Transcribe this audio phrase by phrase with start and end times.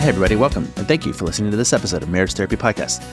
[0.00, 3.04] Hey, everybody, welcome, and thank you for listening to this episode of Marriage Therapy Podcast.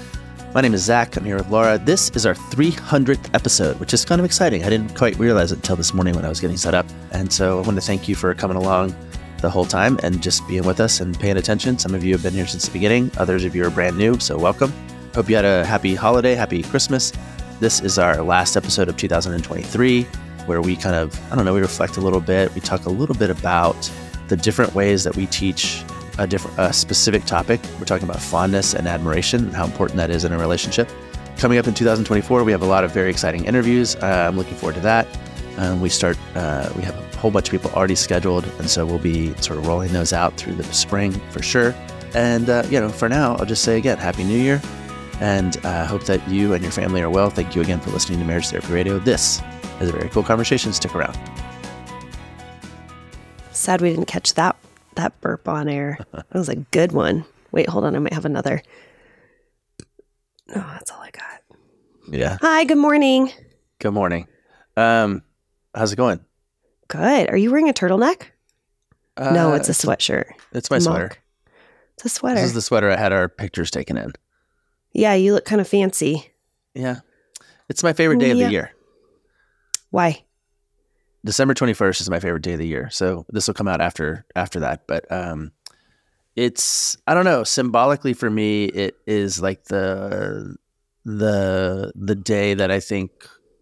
[0.54, 1.18] My name is Zach.
[1.18, 1.78] I'm here with Laura.
[1.78, 4.64] This is our 300th episode, which is kind of exciting.
[4.64, 6.86] I didn't quite realize it until this morning when I was getting set up.
[7.12, 8.96] And so I want to thank you for coming along
[9.42, 11.78] the whole time and just being with us and paying attention.
[11.78, 14.18] Some of you have been here since the beginning, others of you are brand new,
[14.22, 14.72] so welcome.
[15.14, 17.12] Hope you had a happy holiday, happy Christmas.
[17.60, 20.04] This is our last episode of 2023,
[20.46, 22.56] where we kind of, I don't know, we reflect a little bit.
[22.56, 23.92] We talk a little bit about
[24.30, 25.84] the different ways that we teach
[26.18, 27.60] a different a specific topic.
[27.80, 30.90] We're talking about fondness and admiration and how important that is in a relationship.
[31.38, 33.96] Coming up in 2024, we have a lot of very exciting interviews.
[33.98, 35.08] Uh, I'm looking forward to that.
[35.58, 36.18] Um, we start.
[36.36, 39.60] Uh, we have a whole bunch of people already scheduled, and so we'll be sort
[39.60, 41.76] of rolling those out through the spring for sure.
[42.16, 44.62] And uh, you know, for now, I'll just say again, Happy New Year,
[45.20, 47.30] and I uh, hope that you and your family are well.
[47.30, 49.00] Thank you again for listening to Marriage Therapy Radio.
[49.00, 49.42] This
[49.80, 50.74] is a very cool conversation.
[50.74, 51.18] Stick around.
[53.52, 54.56] Sad we didn't catch that
[54.98, 55.98] that burp on air.
[56.12, 57.26] That was a good one.
[57.52, 57.96] Wait, hold on.
[57.96, 58.62] I might have another.
[60.50, 61.42] No, oh, that's all I got.
[62.10, 62.38] Yeah.
[62.42, 63.32] Hi, good morning.
[63.80, 64.28] Good morning.
[64.76, 65.24] Um,
[65.74, 66.20] how's it going?
[66.88, 67.30] Good.
[67.30, 68.28] Are you wearing a turtleneck?
[69.18, 70.26] Uh, no, it's a sweatshirt.
[70.54, 71.12] It's my sweater.
[71.96, 72.36] It's a sweater.
[72.36, 74.14] This is the sweater I had our pictures taken in.
[74.94, 76.32] Yeah, you look kind of fancy.
[76.74, 77.00] Yeah.
[77.70, 78.34] It's my favorite day yeah.
[78.34, 78.72] of the year.
[79.90, 80.24] Why?
[81.28, 82.90] December 21st is my favorite day of the year.
[82.90, 85.52] So this will come out after after that, but um
[86.38, 90.56] it's I don't know, symbolically for me it is like the
[91.04, 93.12] the the day that I think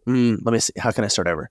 [0.07, 1.49] mm, let me see how can I start over?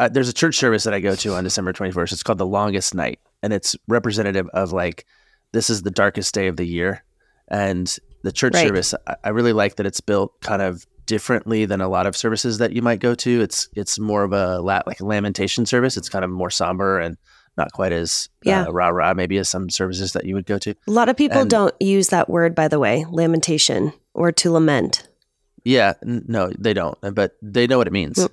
[0.00, 2.12] Uh, there's a church service that I go to on December 21st.
[2.12, 5.06] It's called the longest night and it's representative of like
[5.52, 7.04] this is the darkest day of the year
[7.46, 8.66] and the church right.
[8.66, 12.16] service I, I really like that it's built kind of differently than a lot of
[12.16, 13.40] services that you might go to.
[13.40, 15.96] It's it's more of a like a lamentation service.
[15.96, 17.16] It's kind of more somber and
[17.56, 18.64] not quite as uh, yeah.
[18.66, 20.74] uh, rah rah maybe as some services that you would go to.
[20.86, 24.52] A lot of people and, don't use that word, by the way, lamentation or to
[24.52, 25.08] lament.
[25.64, 28.28] Yeah, n- no, they don't, but they know what it means.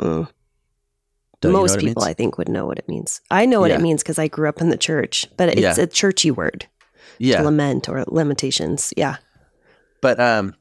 [1.44, 3.22] Most people, I think, would know what it means.
[3.30, 3.78] I know what yeah.
[3.78, 5.84] it means because I grew up in the church, but it's yeah.
[5.84, 6.68] a churchy word.
[7.18, 8.94] Yeah, lament or lamentations.
[8.98, 9.18] Yeah,
[10.02, 10.56] but um,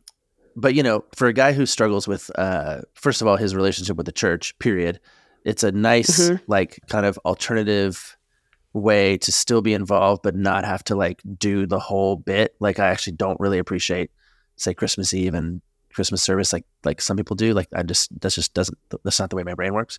[0.57, 3.97] but you know, for a guy who struggles with, uh, first of all, his relationship
[3.97, 5.01] with the church, period,
[5.45, 6.43] it's a nice, mm-hmm.
[6.47, 8.17] like, kind of alternative
[8.73, 12.55] way to still be involved, but not have to like do the whole bit.
[12.61, 14.11] Like, I actually don't really appreciate,
[14.57, 15.61] say, Christmas Eve and
[15.93, 17.55] Christmas service, like like some people do.
[17.55, 19.99] Like, I just that's just doesn't that's not the way my brain works.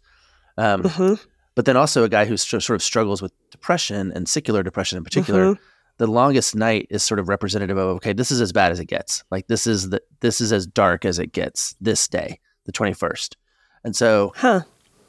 [0.57, 1.13] Um, mm-hmm.
[1.55, 4.97] But then also a guy who st- sort of struggles with depression and secular depression
[4.97, 5.53] in particular.
[5.53, 5.63] Mm-hmm
[5.97, 8.85] the longest night is sort of representative of okay this is as bad as it
[8.85, 9.23] gets.
[9.31, 13.35] Like this is the this is as dark as it gets this day the 21st
[13.83, 14.61] and so huh.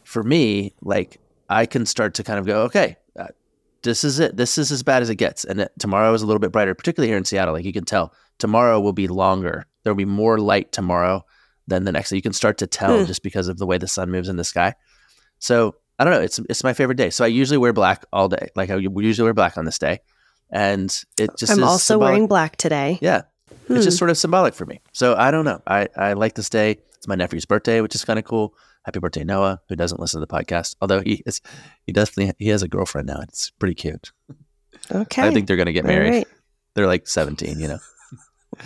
[0.05, 3.29] for me like i can start to kind of go okay uh,
[3.83, 4.37] this is it.
[4.37, 5.45] This is as bad as it gets.
[5.45, 7.55] And it, tomorrow is a little bit brighter particularly here in seattle.
[7.55, 9.65] Like you can tell tomorrow will be longer.
[9.83, 11.25] There will be more light tomorrow
[11.69, 12.11] than the next.
[12.11, 13.05] Day you can start to tell hmm.
[13.07, 14.75] just because of the way the sun moves in the sky.
[15.39, 16.21] So i don't know.
[16.21, 17.11] It's it's my favorite day.
[17.11, 18.49] So i usually wear black all day.
[18.57, 20.01] Like i usually wear black on this day
[20.51, 22.11] and it just I'm also symbolic.
[22.11, 22.99] wearing black today.
[23.01, 23.23] Yeah,
[23.67, 23.77] hmm.
[23.77, 23.99] it's just hmm.
[23.99, 24.81] sort of symbolic for me.
[24.93, 25.63] So I don't know.
[25.67, 26.79] I I like this day.
[26.97, 28.55] It's my nephew's birthday, which is kind of cool.
[28.85, 30.77] Happy birthday, Noah, who doesn't listen to the podcast.
[30.81, 31.41] Although he is,
[31.87, 33.21] he definitely he has a girlfriend now.
[33.21, 34.13] It's pretty cute.
[34.93, 35.23] Okay.
[35.23, 36.11] I think they're going to get married.
[36.11, 36.29] Right.
[36.75, 37.79] They're like 17, you know.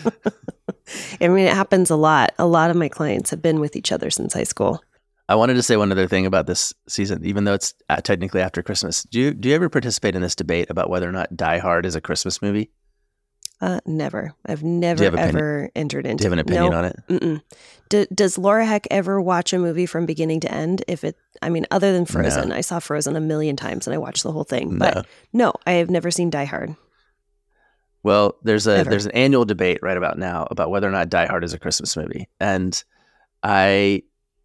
[1.20, 2.34] I mean, it happens a lot.
[2.38, 4.82] A lot of my clients have been with each other since high school.
[5.30, 8.41] I wanted to say one other thing about this season, even though it's uh, technically
[8.41, 9.04] after Christmas.
[9.04, 11.86] Do you do you ever participate in this debate about whether or not Die Hard
[11.86, 12.72] is a Christmas movie?
[13.60, 14.34] Uh, never.
[14.44, 16.22] I've never ever entered into.
[16.22, 17.42] Do you have an opinion on it?
[17.88, 20.82] D- does Laura Heck ever watch a movie from beginning to end?
[20.88, 22.56] If it, I mean, other than Frozen, no.
[22.56, 24.78] I saw Frozen a million times and I watched the whole thing.
[24.78, 25.02] But no,
[25.32, 26.74] no I have never seen Die Hard.
[28.02, 28.91] Well, there's a ever.
[28.91, 31.58] there's an annual debate right about now about whether or not Die Hard is a
[31.58, 32.82] Christmas movie, and
[33.44, 34.02] I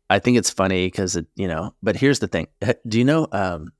[0.09, 1.73] I think it's funny because it, you know.
[1.81, 2.47] But here's the thing:
[2.87, 3.27] Do you know?
[3.31, 3.71] Um,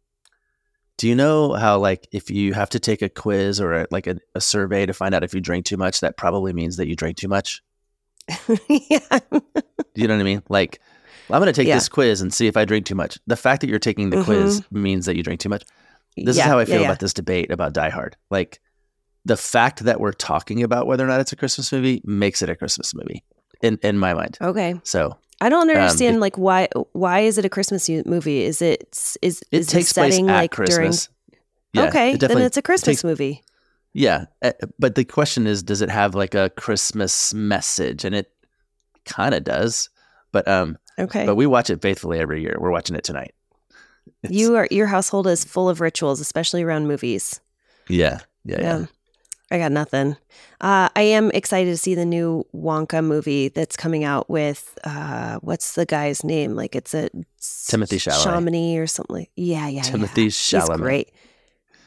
[0.98, 4.08] do you know how like if you have to take a quiz or a, like
[4.08, 6.88] a, a survey to find out if you drink too much, that probably means that
[6.88, 7.62] you drink too much.
[8.70, 9.20] yeah.
[9.96, 10.42] you know what I mean?
[10.48, 10.80] Like,
[11.28, 11.76] well, I'm going to take yeah.
[11.76, 13.20] this quiz and see if I drink too much.
[13.28, 14.26] The fact that you're taking the mm-hmm.
[14.26, 15.64] quiz means that you drink too much.
[16.16, 18.16] This yeah, is how I feel yeah, about this debate about Die Hard.
[18.32, 18.62] Like,
[19.26, 22.50] the fact that we're talking about whether or not it's a Christmas movie makes it
[22.50, 23.24] a Christmas movie
[23.62, 24.38] in in my mind.
[24.40, 24.80] Okay.
[24.84, 28.44] So I don't um, understand um, like why why is it a Christmas movie?
[28.44, 28.88] Is it
[29.22, 31.08] is it is takes the setting place like Christmas.
[31.08, 31.16] during
[31.74, 33.44] yeah, Okay, it then it's a Christmas takes, movie.
[33.94, 38.06] Yeah, eh, but the question is does it have like a Christmas message?
[38.06, 38.32] And it
[39.06, 39.90] kind of does.
[40.32, 41.26] But um Okay.
[41.26, 42.58] But we watch it faithfully every year.
[42.60, 43.36] We're watching it tonight.
[44.24, 47.42] It's, you are your household is full of rituals, especially around movies.
[47.90, 48.20] Yeah.
[48.46, 48.80] Yeah, yeah.
[48.80, 48.86] yeah.
[49.56, 50.18] I got nothing.
[50.60, 55.40] Uh, I am excited to see the new Wonka movie that's coming out with uh,
[55.40, 56.56] what's the guy's name?
[56.56, 57.10] Like it's a
[57.68, 59.16] Timothy Chalamet, Chamonix or something.
[59.16, 60.28] Like, yeah, yeah, Timothy yeah.
[60.28, 60.70] Chalamet.
[60.72, 61.12] He's great.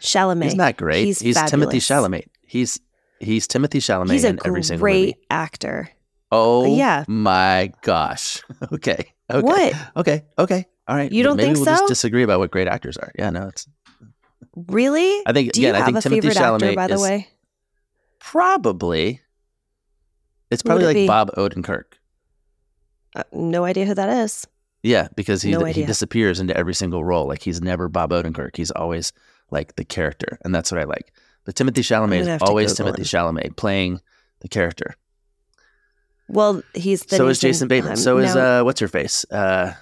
[0.01, 0.45] Chalamet.
[0.45, 1.05] He's not great.
[1.05, 2.25] He's, he's Timothy Chalamet.
[2.47, 2.81] He's
[3.21, 5.27] he's Timothy Chalamet he's a in every single great movie.
[5.31, 5.91] actor.
[6.33, 7.05] Oh yeah.
[7.07, 8.43] my gosh.
[8.73, 9.13] okay.
[9.31, 9.43] Okay.
[9.43, 9.75] What?
[9.95, 10.25] Okay.
[10.39, 10.65] Okay.
[10.87, 11.13] All right.
[11.13, 11.83] You don't Maybe think we'll so?
[11.83, 13.13] just disagree about what great actors are.
[13.19, 13.69] Yeah, no, it's
[14.69, 15.23] Really?
[15.27, 17.03] I think Do you again, I think a Timothy favorite Chalamet actor, by the is
[17.03, 17.29] way?
[18.19, 19.21] Probably
[20.51, 21.07] it's probably it like be?
[21.07, 21.85] Bob Odenkirk.
[23.15, 24.47] Uh, no idea who that is.
[24.83, 27.27] Yeah, because he No he disappears into every single role.
[27.27, 28.57] Like he's never Bob Odenkirk.
[28.57, 29.13] He's always
[29.51, 31.13] like the character, and that's what I like.
[31.45, 33.07] But Timothy Chalamet is always Timothy him.
[33.07, 34.01] Chalamet playing
[34.41, 34.95] the character.
[36.29, 37.93] Well, he's then so is Jason Bateman.
[37.93, 39.25] um, so is uh, what's her face?
[39.31, 39.75] Uh,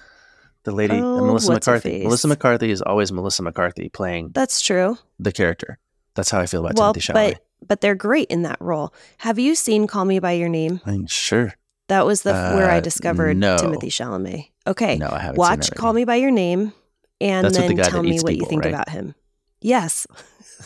[0.63, 2.03] the lady uh, Oh, Melissa McCarthy.
[2.03, 4.97] Melissa McCarthy is always Melissa McCarthy playing That's true.
[5.19, 5.77] the character.
[6.15, 7.33] That's how I feel about well, Timothy Chalamet.
[7.33, 8.93] but but they're great in that role.
[9.19, 10.81] Have you seen Call Me by Your Name?
[10.85, 11.53] I mean, sure.
[11.87, 13.57] That was the where I Uh, discovered no.
[13.57, 14.49] Timothy Chalamet.
[14.67, 15.37] Okay, No, I haven't.
[15.37, 16.73] watch Call Me by Your Name,
[17.21, 18.73] and That's with the then tell me what you think right?
[18.73, 19.15] about him.
[19.61, 20.05] Yes,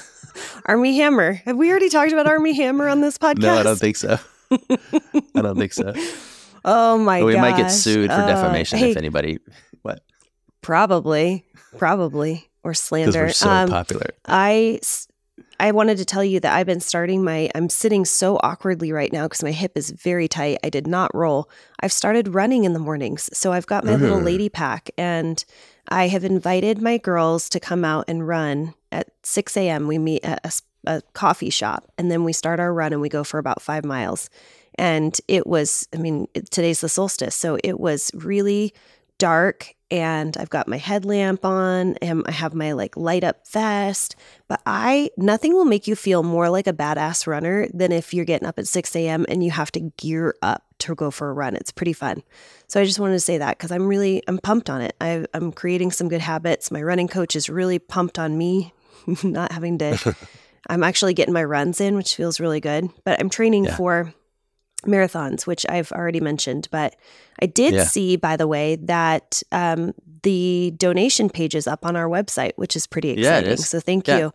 [0.65, 1.33] Armie Hammer.
[1.45, 3.39] Have we already talked about Armie Hammer on this podcast?
[3.41, 4.17] No, I don't think so.
[4.51, 5.93] I don't think so.
[6.65, 9.39] Oh my But we might get sued for Uh, defamation hey, if anybody,
[9.81, 10.01] what?
[10.61, 11.45] probably,
[11.77, 13.25] probably, or slander.
[13.25, 14.07] we're so Um, popular.
[14.25, 14.79] I
[15.62, 19.13] I wanted to tell you that I've been starting my I'm sitting so awkwardly right
[19.13, 20.58] now because my hip is very tight.
[20.63, 21.52] I did not roll.
[21.80, 23.30] I've started running in the mornings.
[23.31, 25.46] So I've got my little lady pack and
[25.88, 29.86] I have invited my girls to come out and run at 6 a.m.
[29.86, 33.24] We meet at a coffee shop and then we start our run and we go
[33.24, 34.31] for about five miles.
[34.75, 37.36] And it was, I mean, today's the solstice.
[37.36, 38.74] So it was really
[39.21, 44.15] dark and I've got my headlamp on and I have my like light up vest.
[44.47, 48.25] But I, nothing will make you feel more like a badass runner than if you're
[48.25, 49.25] getting up at 6 a.m.
[49.29, 51.56] and you have to gear up to go for a run.
[51.56, 52.23] It's pretty fun.
[52.68, 54.95] So I just wanted to say that because I'm really, I'm pumped on it.
[55.01, 56.71] I, I'm creating some good habits.
[56.71, 58.74] My running coach is really pumped on me,
[59.24, 60.15] not having to,
[60.69, 62.88] I'm actually getting my runs in, which feels really good.
[63.03, 63.75] But I'm training Yeah.
[63.75, 64.13] for
[64.86, 66.68] marathons, which I've already mentioned.
[66.72, 66.95] But
[67.42, 67.83] I did Yeah.
[67.83, 69.94] see, by the way, that um,
[70.24, 73.50] the donation page is up on our website, which is pretty Yeah, exciting.
[73.51, 73.68] is.
[73.69, 74.18] So thank Yeah.
[74.18, 74.33] you.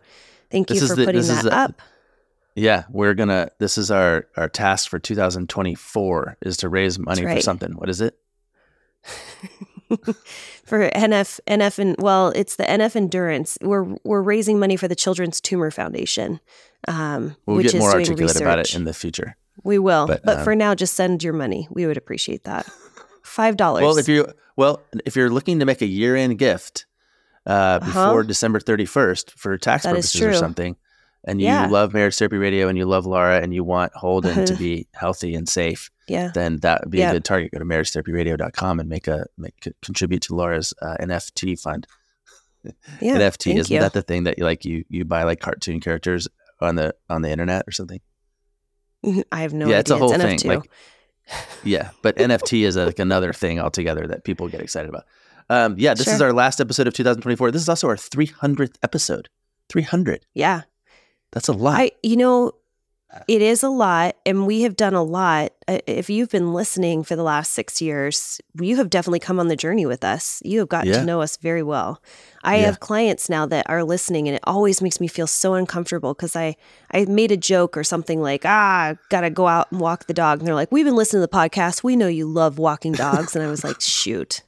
[0.51, 1.81] Thank This you for the- putting that the- up.
[2.55, 3.51] Yeah, we're gonna.
[3.59, 7.73] This is our our task for 2024 is to raise money That's for something.
[7.73, 8.17] What is it?
[10.65, 13.57] for NF NF and well, it's the NF Endurance.
[13.61, 16.39] We're we're raising money for the Children's Tumor Foundation,
[16.87, 18.41] um, We'll which get is more articulate research.
[18.41, 19.37] about it in the future.
[19.63, 21.67] We will, but, but, um, for now, just send your money.
[21.71, 22.65] We would appreciate that.
[23.23, 23.83] Five dollars.
[23.83, 26.85] Well, if you well, if you're looking to make a year-end gift
[27.45, 27.85] uh, Uh-huh.
[27.85, 30.75] before December 31st for tax That purposes or something,
[31.25, 31.67] and you Yeah.
[31.67, 35.35] love Marriage Therapy Radio and you love Laura and you want Holden to be healthy
[35.35, 37.09] and safe, yeah, then that would be Yeah.
[37.11, 37.51] a good target.
[37.51, 41.85] Go to marriagetherapyradio.com and make a make contribute to Laura's uh, NFT fund.
[43.01, 43.17] yeah.
[43.17, 43.79] NFT isn't you.
[43.81, 46.27] that the thing that you like you you buy like cartoon characters
[46.61, 47.99] on the on the internet or something?
[49.31, 49.79] I have no yeah, idea.
[49.79, 50.41] it's a whole NF2.
[50.41, 50.49] thing.
[50.49, 50.69] Like,
[51.63, 55.05] yeah, but NFT is like another thing altogether that people get excited about.
[55.49, 57.51] Um, yeah, this is our last episode of 2024.
[57.51, 59.29] This is also our 300th episode.
[59.69, 60.25] 300.
[60.33, 60.63] yeah.
[61.31, 61.79] That's a lot.
[61.79, 62.53] I, you know,
[63.27, 65.51] it is a lot, and we have done a lot.
[65.67, 69.55] If you've been listening for the last six years, you have definitely come on the
[69.55, 70.41] journey with us.
[70.45, 70.99] You have gotten Yeah.
[70.99, 72.01] to know us very well.
[72.43, 72.65] I Yeah.
[72.67, 76.35] have clients now that are listening, and it always makes me feel so uncomfortable because
[76.35, 76.55] I
[76.93, 80.39] I made a joke or something like, "Ah, gotta go out and walk the dog,"
[80.39, 81.83] and they're like, "We've been listening to the podcast.
[81.83, 84.41] We know you love walking dogs," and I was like, "Shoot."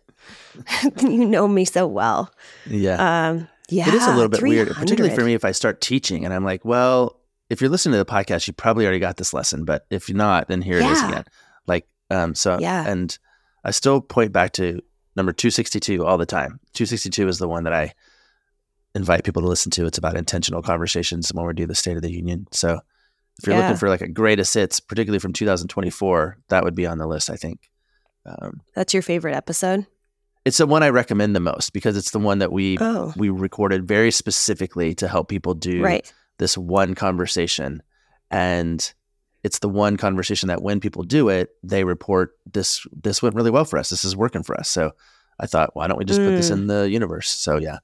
[1.01, 2.31] you know me so well.
[2.67, 3.29] yeah.
[3.29, 6.25] Um, yeah, it is a little bit weird, particularly for me if I start teaching
[6.25, 7.15] and I'm like, well,
[7.49, 10.17] if you're listening to the podcast, you probably already got this lesson, but if you're
[10.17, 11.09] not, then here it is Yeah.
[11.09, 11.23] again.
[11.67, 12.85] Like, um, so, Yeah.
[12.87, 13.17] and
[13.63, 14.81] I still point back to
[15.15, 16.59] number 262 all the time.
[16.73, 17.93] 262 is the one that I
[18.95, 19.85] invite people to listen to.
[19.85, 22.47] It's about intentional conversations when we do the State of the Union.
[22.51, 22.79] So
[23.39, 23.61] if you're Yeah.
[23.63, 27.29] looking for like a greatest hits, particularly from 2024, that would be on the list,
[27.29, 27.69] I think.
[28.25, 29.85] Um, That's your favorite episode?
[30.45, 33.29] it's the one I recommend the most because it's the one that we Oh, we
[33.29, 36.11] recorded very specifically to help people do right.
[36.39, 37.84] This one conversation.
[38.31, 38.91] And
[39.43, 43.51] it's the one conversation that when people do it they report this this went really
[43.51, 43.89] well for us.
[43.89, 44.67] This is working for us.
[44.69, 44.91] So
[45.41, 46.53] i thought why don't we just put this Mm.
[46.53, 47.29] in the universe?
[47.29, 47.77] So yeah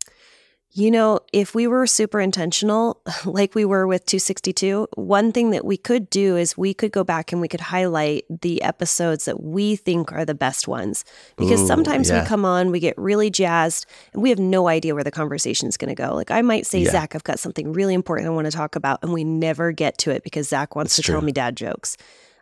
[0.77, 5.63] You know, if we were super intentional, like we were with 262, one thing that
[5.63, 9.41] we could do is we could go back and we could highlight the episodes that
[9.41, 11.05] we think are the best ones.
[11.37, 12.23] Because Ooh, sometimes yeah.
[12.23, 15.69] we come on, we get really jazzed, and we have no idea where the conversation
[15.69, 16.13] is going to go.
[16.13, 16.91] Like I might say, Yeah.
[16.91, 19.97] Zach, I've got something really important I want to talk about, and we never get
[19.99, 21.95] to it because Zach wants That's to tell me dad jokes.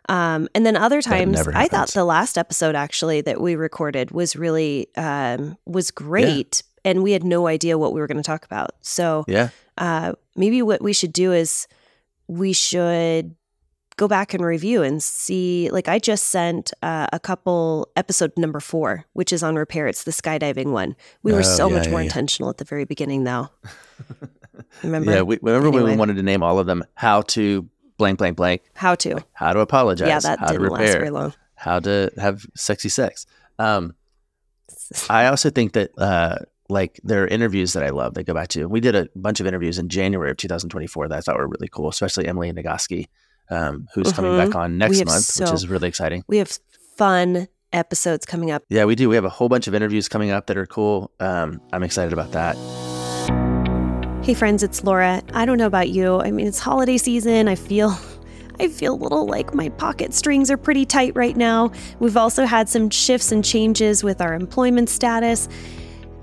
[0.08, 4.34] Um, and then other times, I thought the last episode actually that we recorded was
[4.34, 8.44] really um, was great, and we had no idea what we were going to talk
[8.44, 8.70] about.
[8.82, 9.48] So Yeah.
[9.78, 11.66] uh, maybe what we should do is
[12.28, 13.34] we should
[13.96, 15.70] go back and review and see.
[15.70, 19.86] Like I just sent uh, a couple episode number four, which is on repair.
[19.86, 20.96] It's the skydiving one.
[21.22, 22.06] We were Oh, so yeah, much yeah, more yeah.
[22.06, 23.50] intentional at the very beginning, though.
[24.82, 25.22] Remember Yeah.
[25.22, 28.62] We, remember when we wanted to name all of them how to blank, blank, blank,
[28.74, 29.24] how to?
[29.32, 31.32] how to apologize, Yeah, that how didn't last repair, very long.
[31.54, 33.26] how to have sexy sex.
[33.58, 33.94] Um,
[35.10, 36.38] I also think that uh,
[36.68, 38.66] like there are interviews that I love that go back to.
[38.68, 41.68] We did a bunch of interviews in January of 2024 that I thought were really
[41.68, 43.06] cool, especially Emily Nagoski,
[43.50, 44.46] um, who's coming Mhm.
[44.46, 46.24] back on next month, so- which is really exciting.
[46.28, 46.58] We have
[46.96, 48.62] fun episodes coming up.
[48.70, 49.08] Yeah, we do.
[49.08, 51.10] We have a whole bunch of interviews coming up that are cool.
[51.20, 52.56] Um, I'm excited about that.
[54.22, 55.20] Hey friends, it's Laura.
[55.34, 56.18] I don't know about you.
[56.20, 57.46] I mean, it's holiday season.
[57.46, 57.94] I feel
[58.60, 61.72] I feel a little like my pocket strings are pretty tight right now.
[61.98, 65.48] We've also had some shifts and changes with our employment status.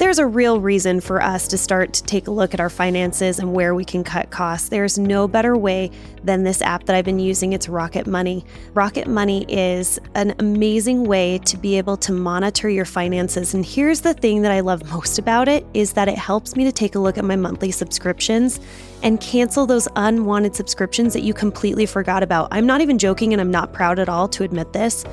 [0.02, 3.38] There's a real reason for us to start to take a look at our finances
[3.38, 4.68] and where we can cut costs.
[4.68, 5.92] There's no better way
[6.24, 7.54] than this app that I've been using.
[7.54, 8.44] It's Rocket Money.
[8.74, 13.54] Rocket Money is an amazing way to be able to monitor your finances.
[13.54, 16.64] And here's the thing that I love most about it is that it helps me
[16.64, 18.60] to take a look at my monthly subscriptions
[19.04, 22.48] and cancel those unwanted subscriptions that you completely forgot about.
[22.50, 25.06] I'm not even joking and I'm not proud at all to admit this.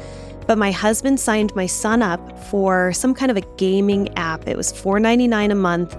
[0.49, 4.49] But my husband signed my son up for some kind of a gaming app.
[4.49, 5.95] It was $4.99 a month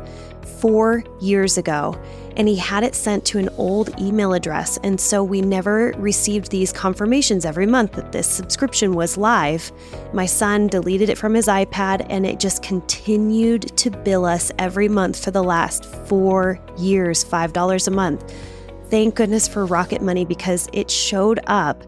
[0.59, 1.95] four years ago,
[2.35, 4.79] and he had it sent to an old email address.
[4.83, 9.71] And so we never received these confirmations every month that this subscription was live.
[10.13, 14.89] My son deleted it from his iPad, and it just continued to bill us every
[14.89, 18.33] month for the last four years $5 a month.
[18.89, 21.83] Thank goodness for Rocket Money because it showed up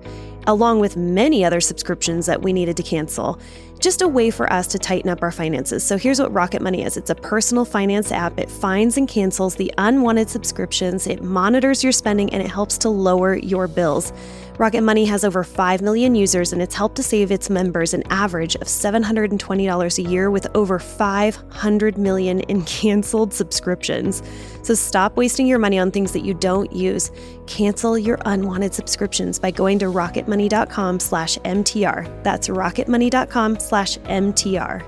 [0.48, 3.40] along with many other subscriptions that we needed to cancel.
[3.80, 5.84] Just a way for us to tighten up our finances.
[5.84, 8.40] So here's what Rocket Money is it's a personal finance app.
[8.40, 12.90] It finds and cancels the unwanted subscriptions, it monitors your spending, and it helps to
[12.90, 14.14] lower your bills.
[14.58, 18.04] Rocket Money has over 5 million users and it's helped to save its members an
[18.12, 24.22] average of $720 a year with over 500 million in canceled subscriptions.
[24.62, 27.12] So stop wasting your money on things that you don't use.
[27.48, 32.24] Cancel your unwanted subscriptions by going to rocketmoney.com slash MTR.
[32.24, 34.86] That's rocketmoney.com slash MTR.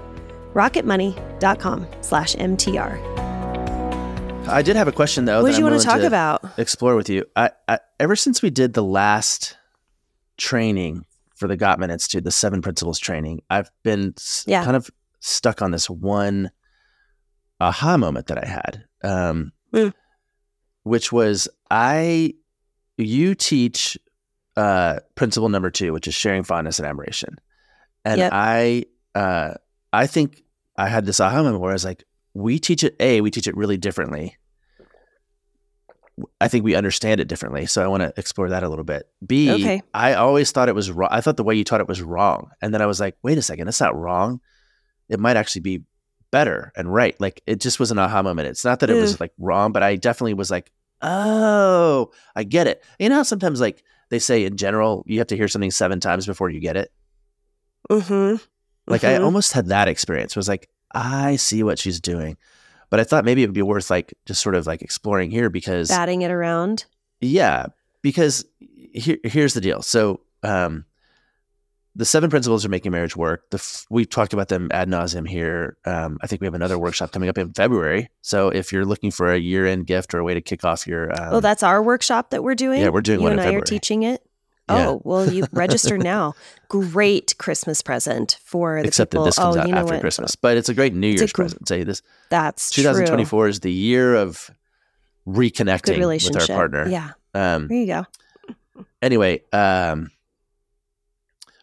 [0.53, 3.23] rocketmoney.com slash MTR.
[4.47, 5.41] I did have a question though.
[5.41, 6.43] What did you I'm want to talk about?
[6.57, 7.25] Explore with you.
[7.35, 9.55] I, I ever since we did the last
[10.37, 11.05] training
[11.35, 14.13] for the Gottman Institute, the Seven Principles training, I've been
[14.45, 14.63] Yeah.
[14.65, 14.89] kind of
[15.21, 16.51] stuck on this one
[17.61, 19.93] aha moment that I had, um, Mm.
[20.83, 22.33] which was I.
[22.97, 23.97] You teach
[24.55, 27.37] uh, principle number two, which is sharing fondness and admiration,
[28.05, 28.31] and Yep.
[28.33, 29.53] I, uh,
[29.91, 30.43] I think
[30.77, 32.03] I had this aha moment where I was like,
[32.35, 32.95] we teach it.
[32.99, 34.37] A, we teach it really differently.
[36.43, 37.65] I think we understand it differently.
[37.67, 39.07] So I want to explore that a little bit.
[39.25, 39.81] B, I Okay.
[39.93, 41.07] I always thought it was wrong.
[41.09, 42.49] I thought the way you taught it was wrong.
[42.61, 44.41] And then I was like, wait a second, that's not wrong.
[45.07, 45.83] It might actually be
[46.31, 47.15] better and right.
[47.21, 48.49] Like it just was an aha moment.
[48.49, 50.69] It's not that it was like wrong, but I definitely was like,
[51.01, 52.83] oh, I get it.
[52.99, 56.25] You know, sometimes like they say in general, you have to hear something seven times
[56.25, 56.91] before you get it.
[57.89, 58.43] Mm-hmm.
[58.85, 60.35] Like I almost had that experience.
[60.35, 62.35] Was like, I see what she's doing.
[62.93, 65.49] But I thought maybe it would be worth like just sort of like exploring here
[65.49, 66.85] because batting it around.
[67.21, 67.65] yeah,
[68.03, 68.45] because
[68.93, 69.81] here, here's the deal.
[69.81, 70.85] So, um,
[71.95, 73.49] the seven principles of making marriage work.
[73.49, 75.75] The f- we've talked about them ad nauseum here.
[75.85, 78.11] Um, I think we have another workshop coming up in February.
[78.21, 81.11] So if you're looking for a year-end gift or a way to kick off your,
[81.19, 82.79] um, oh, that's our workshop that we're doing.
[82.79, 84.23] yeah, we're doing you one and in I are teaching it.
[84.69, 84.87] Yeah.
[84.89, 86.35] Oh well, you register now.
[86.69, 89.25] Great Christmas present for the except people.
[89.25, 90.01] that this comes oh, out after what?
[90.01, 91.67] Christmas, but it's a great New It's Year's gr- present.
[91.67, 94.49] Say this That's 2024 is the year of
[95.27, 96.87] reconnecting with our partner.
[96.87, 98.05] Yeah, Um, there you go.
[99.01, 100.11] anyway, um,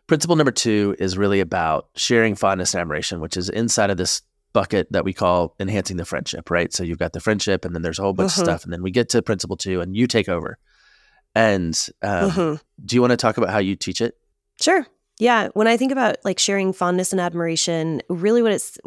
[0.06, 4.22] principle number two is really about sharing fondness and admiration, which is inside of this
[4.52, 6.72] bucket that we call enhancing the friendship, right?
[6.72, 8.38] So you've got the friendship, and then there's a whole bunch Mhm.
[8.38, 10.58] of stuff, and then we get to principle two, and you take over.
[11.34, 12.60] And um, Mhm.
[12.84, 14.16] do you want to talk about how you teach it?
[14.60, 14.86] Sure.
[15.18, 15.48] Yeah.
[15.54, 18.78] When I think about like sharing fondness and admiration, really what it's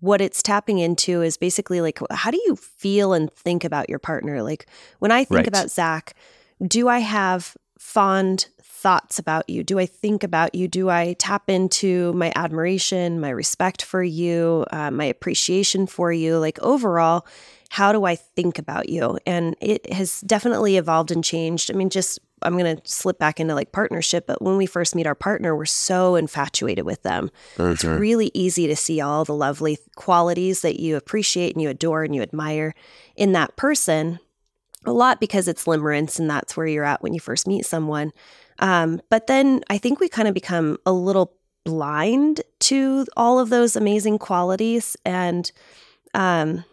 [0.00, 3.98] what it's tapping into is basically like, how do you feel and think about your
[3.98, 4.42] partner?
[4.42, 4.66] Like,
[4.98, 5.46] when I think Right.
[5.46, 6.14] about Zach,
[6.66, 8.48] do I have fond
[8.80, 9.62] thoughts about you?
[9.62, 10.66] Do I think about you?
[10.66, 16.38] Do I tap into my admiration, my respect for you, uh, my appreciation for you?
[16.38, 17.26] Like, overall,
[17.68, 19.18] how do I think about you?
[19.26, 21.70] And it has definitely evolved and changed.
[21.70, 24.94] I mean, just I'm going to slip back into like partnership, but when we first
[24.94, 27.30] meet our partner, we're so infatuated with them.
[27.58, 32.02] It's really easy to see all the lovely qualities that you appreciate and you adore
[32.02, 32.74] and you admire
[33.14, 34.18] in that person.
[34.86, 38.12] A lot because it's limerence and that's where you're at when you first meet someone.
[38.60, 43.50] Um, but then I think we kind of become a little blind to all of
[43.50, 44.96] those amazing qualities.
[45.04, 45.50] And,
[46.14, 46.64] um,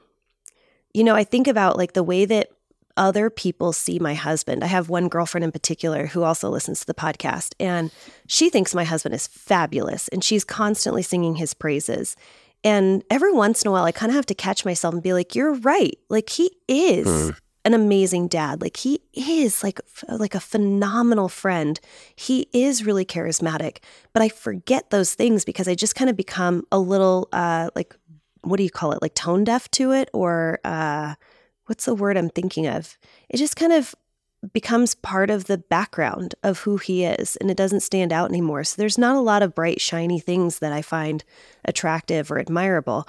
[0.93, 2.49] you know, I think about like the way that
[2.97, 4.63] other people see my husband.
[4.63, 7.91] I have one girlfriend in particular who also listens to the podcast, and
[8.25, 12.15] she thinks my husband is fabulous, and she's constantly singing his praises.
[12.63, 15.13] And every once in a while, I kind of have to catch myself and be
[15.13, 15.95] like, "You're right.
[16.09, 17.31] Like he is
[17.67, 18.61] an amazing dad.
[18.61, 21.79] Like he is like like a phenomenal friend.
[22.15, 23.79] He is really charismatic."
[24.13, 27.93] But I forget those things because I just kind of become a little uh, like
[28.41, 29.01] what do you call it?
[29.01, 31.15] Like tone deaf to it, or uh,
[31.65, 32.97] what's the word I'm thinking of?
[33.29, 33.93] It just kind of
[34.53, 38.63] becomes part of the background of who he is and it doesn't stand out anymore.
[38.63, 41.23] So there's not a lot of bright, shiny things that I find
[41.65, 43.07] attractive or admirable.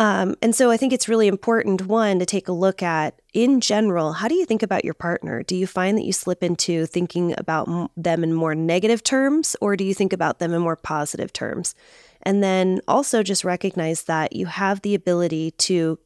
[0.00, 3.60] Um, and so I think it's really important, one, to take a look at, in
[3.60, 5.42] general, how do you think about your partner?
[5.42, 9.76] Do you find that you slip into thinking about them in more negative terms, or
[9.76, 11.74] do you think about them in more positive terms?
[12.22, 15.98] And then also just recognize that you have the ability to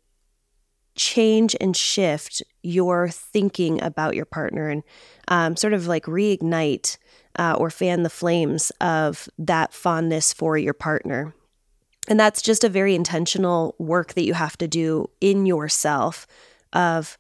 [0.96, 4.82] change and shift your thinking about your partner and
[5.28, 6.96] um, sort of like reignite
[7.38, 11.32] uh, or fan the flames of that fondness for your partner.
[12.08, 16.26] And that's just a very intentional work that you have to do in yourself
[16.72, 17.16] of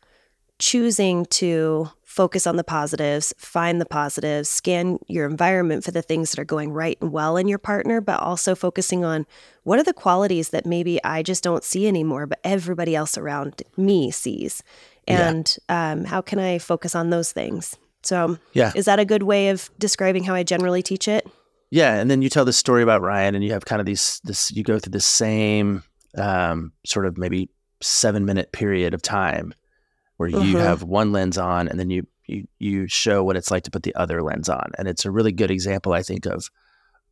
[0.58, 6.30] choosing to focus on the positives, find the positives, scan your environment for the things
[6.30, 9.26] that are going right and well in your partner, but also focusing on
[9.64, 13.62] what are the qualities that maybe I just don't see anymore, but everybody else around
[13.76, 14.62] me sees.
[15.08, 15.28] Yeah.
[15.28, 17.76] And um, how can I focus on those things?
[18.02, 18.70] So, Yeah.
[18.76, 21.26] is that a good way of describing how I generally teach it?
[21.74, 24.20] Yeah, and then you tell this story about Ryan, and you have kind of these
[24.22, 25.82] this you go through the same
[26.16, 29.52] um, sort of maybe seven minute period of time
[30.16, 30.60] where you Mhm.
[30.60, 33.82] have one lens on, and then you you you show what it's like to put
[33.82, 36.48] the other lens on, and it's a really good example, I think, of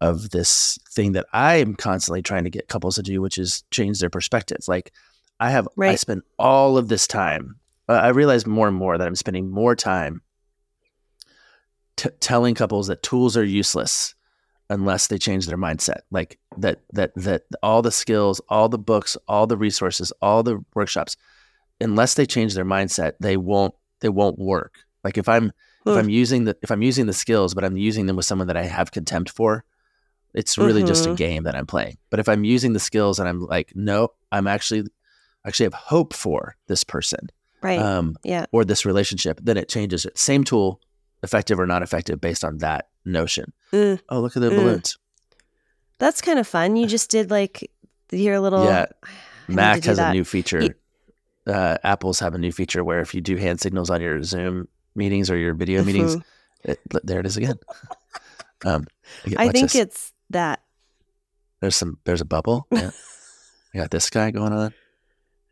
[0.00, 3.64] of this thing that I am constantly trying to get couples to do, which is
[3.72, 4.58] change their perspective.
[4.68, 4.92] Like
[5.40, 7.56] I have, I spend all of this time.
[7.88, 10.22] Uh, I realize more and more that I'm spending more time
[11.96, 14.14] t- telling couples that tools are useless
[14.76, 19.16] unless they change their mindset like that that that all the skills all the books
[19.32, 21.16] all the resources all the workshops
[21.80, 24.72] unless they change their mindset they won't they won't work
[25.04, 25.52] like if i'm if
[25.94, 25.98] Hmm.
[26.00, 28.56] i'm using the if i'm using the skills but i'm using them with someone that
[28.56, 29.64] i have contempt for
[30.40, 31.16] it's really just a Mhm.
[31.16, 34.46] game that i'm playing but if i'm using the skills and i'm like no i'm
[34.46, 34.84] actually
[35.46, 37.22] actually have hope for this person
[37.68, 37.78] Right.
[37.80, 38.46] um yeah.
[38.52, 40.80] or this relationship then it changes it same tool
[41.22, 44.00] effective or not effective based on that notion Mm.
[44.10, 44.56] oh look at the Mm.
[44.56, 44.98] balloons
[45.98, 46.76] That's kind of fun.
[46.76, 47.70] You just did like
[48.10, 48.64] your little.
[48.64, 48.86] Yeah.
[49.48, 50.76] To Mac has a new feature.
[51.46, 54.68] Uh, Apple's have a new feature where if you do hand signals on your Zoom
[54.94, 56.22] meetings or your video meetings, Mhm.
[56.64, 57.58] it, there it is again.
[58.64, 58.86] um,
[59.26, 59.82] okay, I think this.
[59.82, 60.62] it's that.
[61.60, 62.66] there's some there's a bubble.
[62.72, 62.90] Yeah,
[63.74, 64.72] I got this guy going on.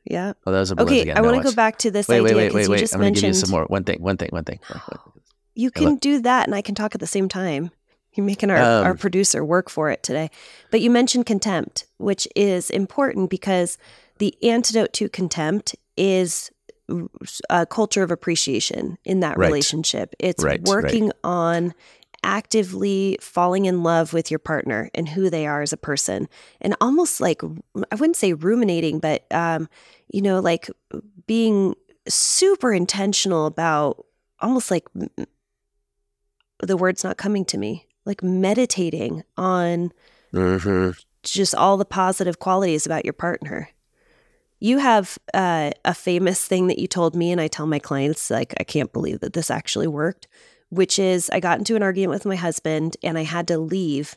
[0.05, 0.35] Yeah.
[0.47, 1.01] Oh, that was a Okay.
[1.03, 1.17] again.
[1.17, 2.95] I No, want to go back to this Wait, idea wait, wait, wait, you wait.
[2.95, 3.65] I'm gonna give you some more.
[3.67, 4.61] One thing, one thing, one thing.
[4.69, 5.01] Wait, wait.
[5.55, 7.71] you can do that, and I can talk at the same time.
[8.15, 10.31] You're making our, our Um, producer work for it today.
[10.71, 13.79] But you mentioned contempt, which is important because
[14.19, 16.51] the antidote to contempt is
[17.49, 19.47] a culture of appreciation in that Right.
[19.47, 20.15] relationship.
[20.19, 20.67] It's Right, right.
[20.69, 21.73] working on
[22.23, 26.29] actively falling in love with your partner and who they are as a person
[26.61, 29.67] and almost like i wouldn't say ruminating but um
[30.13, 30.69] you know like
[31.27, 31.75] being
[32.07, 34.05] super intentional about
[34.39, 34.87] almost like
[36.63, 39.93] the word's not coming to me like meditating on
[40.33, 40.97] Mhm.
[41.23, 43.69] just all the positive qualities about your partner.
[44.59, 48.31] You have uh, a famous thing that you told me and i tell my clients
[48.31, 50.29] like i can't believe that this actually worked
[50.69, 54.17] which is i got into an argument with my husband and i had to leave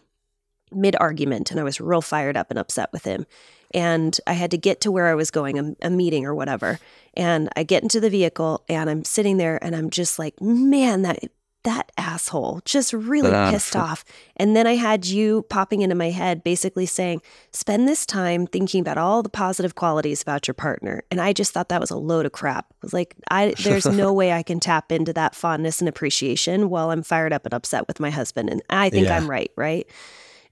[0.72, 3.26] mid argument and i was real fired up and upset with him.
[3.74, 6.80] And i had to get to where i was going a, a meeting or whatever.
[7.16, 11.04] And i get into the vehicle and i'm sitting there and i'm just like man
[11.04, 11.20] that
[11.64, 14.04] that asshole just really pissed off.
[14.38, 17.22] And then I had you popping into my head, basically saying,
[17.52, 21.04] spend this time thinking about all the positive qualities about your partner.
[21.10, 22.66] And I just thought that was a load of crap.
[22.72, 26.70] I was like, I there's no way I can tap into that fondness and appreciation
[26.70, 28.50] while I'm fired up and upset with my husband.
[28.50, 29.18] And I think yeah.
[29.18, 29.88] I'm right, right?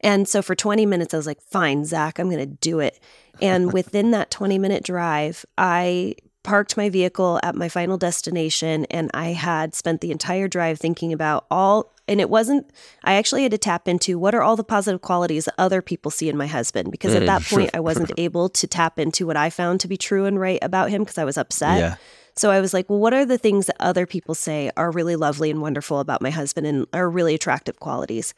[0.01, 2.99] And so for 20 minutes, I was like, fine, Zach, I'm going to do it.
[3.39, 9.11] And within that 20 minute drive, I parked my vehicle at my final destination and
[9.13, 12.71] I had spent the entire drive thinking about all and it wasn't
[13.03, 16.09] I actually had to tap into what are all the positive qualities that other people
[16.09, 19.27] see in my husband because at mm, that point I wasn't able to tap into
[19.27, 21.79] what I found to be true and right about him because I was upset.
[21.79, 21.95] Yeah.
[22.35, 25.15] So I was like, well, what are the things that other people say are really
[25.15, 28.33] lovely and wonderful about my husband and are really attractive qualities?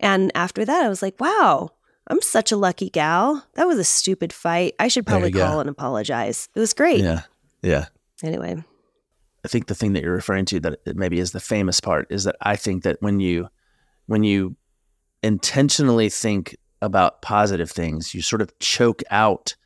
[0.00, 1.70] And after that I was like, wow,
[2.08, 3.46] I'm such a lucky gal.
[3.54, 4.74] That was a stupid fight.
[4.78, 5.60] I should probably call go.
[5.60, 6.48] and apologize.
[6.54, 7.00] It was great.
[7.00, 7.22] Yeah.
[7.64, 7.86] Yeah.
[8.22, 8.62] Anyway,
[9.44, 12.24] I think the thing that you're referring to that maybe is the famous part is
[12.24, 13.48] that I think that when you
[14.06, 14.56] when you
[15.22, 19.56] intentionally think about positive things, you sort of choke out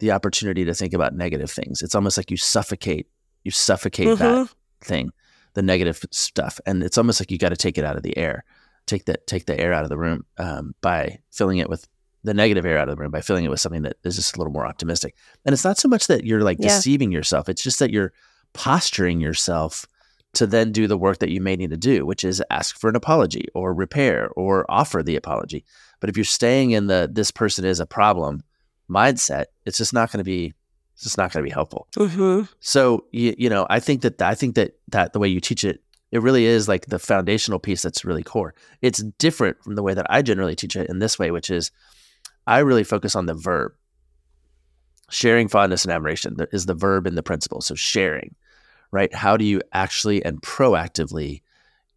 [0.00, 1.80] the opportunity to think about negative things.
[1.80, 3.06] It's almost like you suffocate
[3.44, 4.18] you suffocate mm-hmm.
[4.18, 5.10] that thing,
[5.54, 8.16] the negative stuff, and it's almost like you got to take it out of the
[8.18, 8.44] air,
[8.86, 11.86] take that take the air out of the room um, by filling it with
[12.24, 14.34] the negative air out of the room by filling it with something that is just
[14.34, 15.14] a little more optimistic.
[15.44, 16.68] And it's not so much that you're like yeah.
[16.68, 18.12] deceiving yourself, it's just that you're
[18.54, 19.86] posturing yourself
[20.32, 22.90] to then do the work that you may need to do, which is ask for
[22.90, 25.64] an apology or repair or offer the apology.
[26.00, 28.42] But if you're staying in the this person is a problem
[28.90, 30.52] mindset, it's just not going to be
[30.94, 31.88] it's just not going to be helpful.
[31.96, 32.42] Mm-hmm.
[32.60, 35.64] So you, you know, I think that I think that that the way you teach
[35.64, 38.54] it, it really is like the foundational piece that's really core.
[38.82, 41.70] It's different from the way that I generally teach it in this way, which is
[42.46, 43.72] I really focus on the verb.
[45.10, 47.60] Sharing fondness and admiration is the verb in the principle.
[47.60, 48.34] So sharing,
[48.90, 49.14] right?
[49.14, 51.42] How do you actually and proactively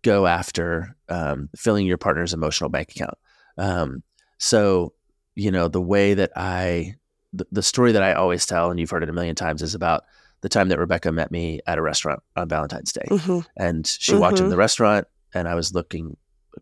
[0.04, 3.18] go after um, filling your partner's emotional bank account?
[3.58, 4.04] Um,
[4.38, 4.94] so,
[5.36, 6.96] you know, the way that I,
[7.34, 9.74] the, the story that I always tell, and you've heard it a million times, is
[9.74, 10.04] about
[10.42, 13.06] the time that Rebecca met me at a restaurant on Valentine's Day.
[13.10, 13.40] Mm-hmm.
[13.56, 14.22] And she mm-hmm.
[14.22, 16.16] walked in the restaurant and I was looking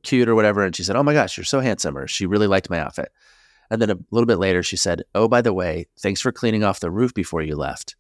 [0.04, 0.64] cute or whatever.
[0.64, 1.98] And she said, Oh my gosh, you're so handsome.
[1.98, 3.12] Or she really liked my outfit.
[3.70, 6.64] And then a little bit later, she said, Oh, by the way, thanks for cleaning
[6.64, 7.96] off the roof before you left.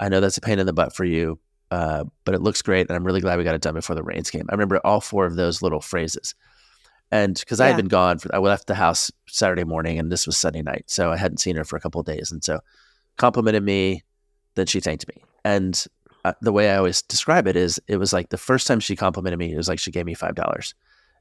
[0.00, 1.38] I know that's a pain in the butt for you,
[1.70, 2.88] uh, but it looks great.
[2.88, 4.46] And I'm really glad we got it done before the rains came.
[4.48, 6.34] I remember all four of those little phrases.
[7.10, 7.66] And because yeah.
[7.66, 10.62] I had been gone, for, I left the house Saturday morning and this was Sunday
[10.62, 10.84] night.
[10.86, 12.30] So I hadn't seen her for a couple of days.
[12.30, 12.60] And so
[13.16, 14.04] complimented me.
[14.54, 15.22] Then she thanked me.
[15.44, 15.84] And
[16.24, 18.96] uh, the way I always describe it is it was like the first time she
[18.96, 20.28] complimented me, it was like she gave me $5.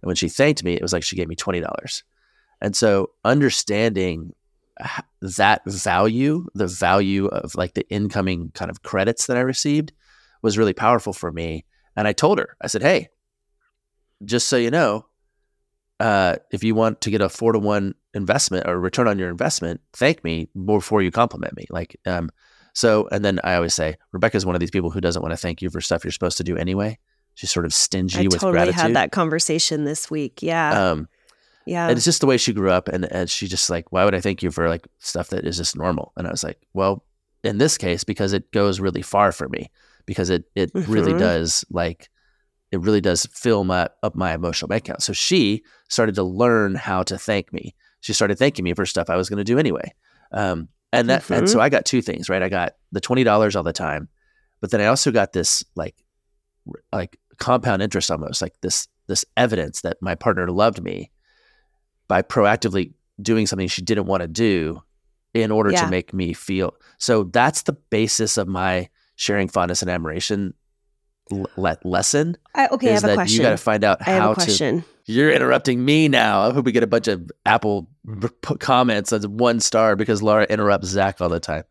[0.02, 2.04] And when she thanked me, it was like she gave me $20.
[2.62, 4.34] And so understanding
[5.22, 9.92] that value, the value of like the incoming kind of credits that I received
[10.42, 11.66] was really powerful for me.
[11.96, 13.10] And I told her, I said, Hey,
[14.24, 15.06] just so you know,
[16.00, 19.30] uh, if you want to get a four to one investment or return on your
[19.30, 21.66] investment, thank me before you compliment me.
[21.70, 22.30] Like, um,
[22.74, 25.38] so, and then I always say, Rebecca's one of these people who doesn't want to
[25.38, 27.00] thank you for stuff you're supposed to do anyway.
[27.34, 28.76] She's sort of stingy I with totally gratitude.
[28.76, 30.44] had that conversation this week.
[30.44, 30.92] Yeah.
[30.92, 31.08] Um,
[31.68, 31.90] yeah.
[31.90, 32.88] And it's just the way she grew up.
[32.88, 35.58] And, and she just like, why would I thank you for like stuff that is
[35.58, 36.14] just normal?
[36.16, 37.04] And I was like, well,
[37.44, 39.70] in this case, because it goes really far for me,
[40.06, 40.90] because it, it mm-hmm.
[40.90, 42.10] really does like,
[42.72, 45.04] it really does fill my, up my emotional bank account.
[45.04, 47.76] So she started to learn how to thank me.
[48.00, 49.94] She started thanking me for stuff I was going to do anyway.
[50.32, 51.34] Um, and that, mm-hmm.
[51.34, 51.64] and so mm-hmm.
[51.64, 52.42] I got two things, right?
[52.42, 54.08] I got the $20 all the time,
[54.62, 55.96] but then I also got this like,
[56.94, 61.12] like compound interest almost like this, this evidence that my partner loved me
[62.08, 64.82] by proactively doing something she didn't want to do
[65.34, 65.84] in order yeah.
[65.84, 66.74] to make me feel.
[66.98, 70.54] So that's the basis of my sharing fondness and admiration
[71.32, 72.38] le- lesson.
[72.56, 73.38] I, okay, I have a question.
[73.38, 74.84] You got to find out I how to.
[75.06, 76.42] You're interrupting me now.
[76.42, 77.90] I hope we get a bunch of Apple
[78.60, 81.64] comments as one star because Laura interrupts Zach all the time.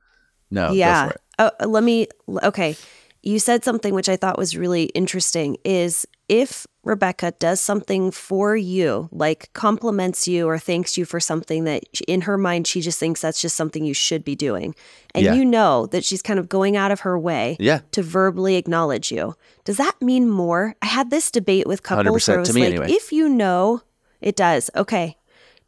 [0.50, 1.12] No, yeah.
[1.38, 2.08] Oh, let me.
[2.28, 2.76] Okay,
[3.22, 5.56] you said something which I thought was really interesting.
[5.64, 11.64] Is if Rebecca does something for you, like compliments you or thanks you for something
[11.64, 14.74] that in her mind she just thinks that's just something you should be doing,
[15.14, 15.34] and yeah.
[15.34, 17.80] you know that she's kind of going out of her way yeah.
[17.92, 19.34] to verbally acknowledge you,
[19.64, 20.74] does that mean more?
[20.80, 22.90] I had this debate with couples where it was like, anyway.
[22.90, 23.82] if you know,
[24.20, 24.70] it does.
[24.76, 25.16] Okay.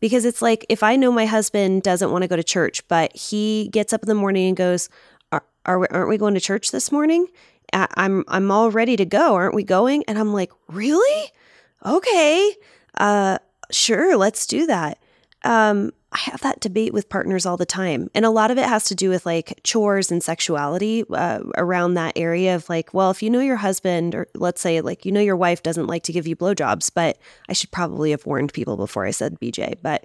[0.00, 3.14] Because it's like if I know my husband doesn't want to go to church, but
[3.16, 4.88] he gets up in the morning and goes,
[5.32, 7.26] are, are we, aren't we going to church this morning?
[7.72, 9.34] I'm I'm all ready to go.
[9.34, 10.04] Aren't we going?
[10.08, 11.30] And I'm like, really?
[11.84, 12.54] Okay,
[12.96, 13.38] uh,
[13.70, 14.98] sure, let's do that.
[15.44, 18.10] Um, I have that debate with partners all the time.
[18.14, 21.94] And a lot of it has to do with like chores and sexuality uh, around
[21.94, 25.12] that area of like, well, if you know your husband, or let's say like you
[25.12, 28.54] know your wife doesn't like to give you blowjobs, but I should probably have warned
[28.54, 30.04] people before I said BJ, but.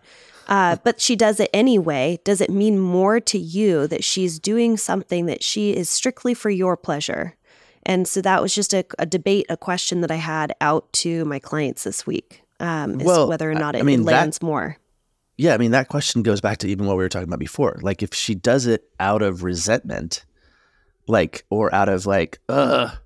[0.49, 2.19] Uh, but she does it anyway.
[2.25, 6.49] Does it mean more to you that she's doing something that she is strictly for
[6.49, 7.37] your pleasure?
[7.85, 11.25] And so that was just a, a debate, a question that I had out to
[11.25, 12.43] my clients this week.
[12.59, 14.77] Um, is well, whether or not it, I mean, lands that, more.
[15.37, 17.77] Yeah, I mean that question goes back to even what we were talking about before.
[17.81, 20.23] Like if she does it out of resentment,
[21.07, 22.97] like or out of like, ugh, I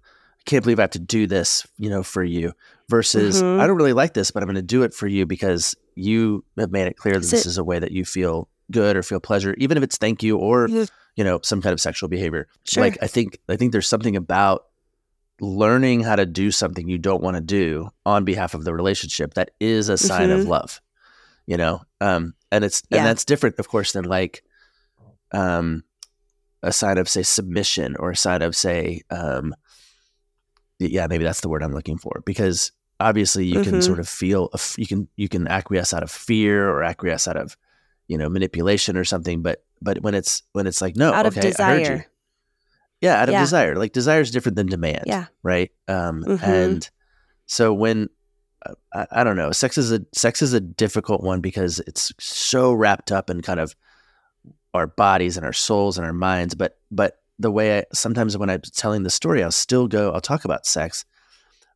[0.45, 2.53] can't believe I have to do this, you know, for you.
[2.89, 3.59] Versus, mm-hmm.
[3.59, 6.45] I don't really like this, but I'm going to do it for you because you
[6.57, 9.19] have made it clear that this is a way that you feel good or feel
[9.19, 10.69] pleasure, even if it's thank you or.
[11.17, 12.47] You know some kind of sexual behavior.
[12.63, 12.83] Sure.
[12.83, 14.67] Like I think I think there's something about
[15.41, 19.33] learning how to do something you don't want to do on behalf of the relationship
[19.33, 20.39] that is a sign mm-hmm.
[20.39, 20.81] of love
[21.45, 22.97] you know um and it's yeah.
[22.97, 24.43] and that's different of course than like
[25.31, 25.83] um
[26.63, 29.55] a sign of say submission or a sign of say um
[30.79, 33.71] yeah maybe that's the word i'm looking for because obviously you mm-hmm.
[33.71, 37.37] can sort of feel you can you can acquiesce out of fear or acquiesce out
[37.37, 37.55] of
[38.07, 41.39] you know manipulation or something but but when it's when it's like no out okay,
[41.39, 42.05] of desire
[43.01, 43.41] yeah out of yeah.
[43.41, 46.43] desire like desire is different than demand yeah right um mm-hmm.
[46.45, 46.89] and
[47.45, 48.09] so when
[48.93, 49.51] I, I, don't know.
[49.51, 53.59] Sex is a sex is a difficult one because it's so wrapped up in kind
[53.59, 53.75] of
[54.73, 56.55] our bodies and our souls and our minds.
[56.55, 60.11] But but the way I sometimes when I'm telling the story, I'll still go.
[60.11, 61.05] I'll talk about sex,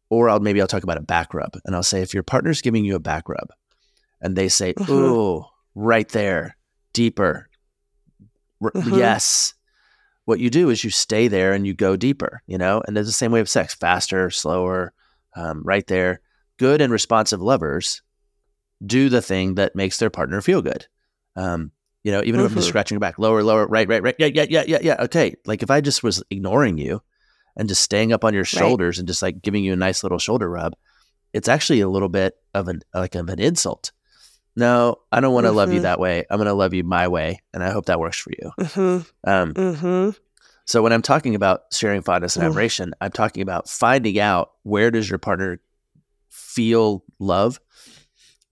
[0.10, 2.62] or I'll maybe I'll talk about a back rub, and I'll say if your partner's
[2.62, 3.50] giving you a back rub,
[4.22, 4.92] and they say, mm-hmm.
[4.92, 6.58] "Ooh, right there,
[6.94, 7.48] deeper."
[8.62, 8.96] Mm-hmm.
[8.96, 9.54] Yes.
[10.26, 12.82] What you do is you stay there and you go deeper, you know.
[12.86, 14.94] And there's the same way of sex: faster, slower,
[15.36, 16.22] um, right there
[16.62, 18.04] good and responsive lovers
[18.86, 20.86] do the thing that makes their partner feel good.
[21.36, 21.72] Um,
[22.04, 22.46] you know, even mm-hmm.
[22.46, 22.70] if I'm just mm-hmm.
[22.70, 24.96] scratching your back, lower, lower, right, right, right, yeah, yeah, yeah, yeah, yeah.
[25.00, 27.02] Okay, like if I just was ignoring you
[27.58, 29.00] and just staying up on your shoulders right.
[29.00, 30.76] and just like giving you a nice little shoulder rub,
[31.34, 33.92] it's actually a little bit of an like of an insult.
[34.56, 35.58] No, I don't want to mm-hmm.
[35.58, 35.84] love you mm-hmm.
[35.84, 36.26] that way.
[36.30, 38.52] I'm going to love you my way, and I hope that works for you.
[38.60, 39.30] Mm-hmm.
[39.30, 40.10] Um, mm-hmm.
[40.66, 44.92] so when I'm talking about sharing fondness and admiration, I'm talking about finding out where
[44.92, 45.62] does your partner
[46.30, 47.60] feel love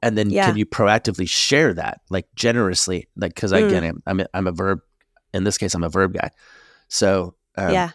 [0.02, 0.46] and then yeah.
[0.46, 3.66] can you proactively share that like generously like because mm.
[3.66, 4.80] again I'm, I'm a, I'm a verb
[5.34, 6.30] in this case I'm a verb guy
[6.88, 7.92] so um, yeah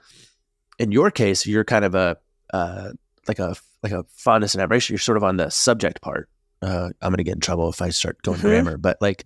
[0.79, 2.17] in your case you're kind of a
[2.53, 2.90] uh,
[3.27, 6.29] like a like a fondness and admiration you're sort of on the subject part
[6.64, 8.48] uh, I'm gonna get in trouble if I start going mm-hmm.
[8.48, 9.24] grammar but like